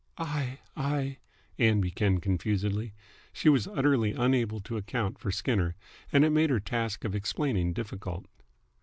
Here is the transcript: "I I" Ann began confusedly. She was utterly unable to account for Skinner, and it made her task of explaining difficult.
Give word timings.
"I 0.17 0.57
I" 0.75 1.17
Ann 1.59 1.79
began 1.79 2.17
confusedly. 2.21 2.95
She 3.31 3.49
was 3.49 3.67
utterly 3.67 4.13
unable 4.13 4.59
to 4.61 4.75
account 4.77 5.19
for 5.19 5.29
Skinner, 5.31 5.75
and 6.11 6.25
it 6.25 6.31
made 6.31 6.49
her 6.49 6.59
task 6.59 7.03
of 7.05 7.13
explaining 7.13 7.71
difficult. 7.73 8.25